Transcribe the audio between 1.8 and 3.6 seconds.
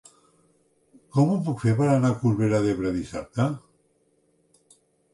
per anar a Corbera d'Ebre dissabte?